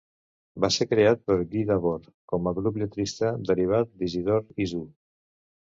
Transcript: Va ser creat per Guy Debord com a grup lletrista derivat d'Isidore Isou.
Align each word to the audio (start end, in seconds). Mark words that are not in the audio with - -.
Va 0.63 0.69
ser 0.75 0.87
creat 0.93 1.21
per 1.27 1.37
Guy 1.51 1.67
Debord 1.73 2.09
com 2.33 2.49
a 2.49 2.55
grup 2.61 2.81
lletrista 2.85 3.31
derivat 3.53 3.95
d'Isidore 4.03 4.61
Isou. 4.69 4.87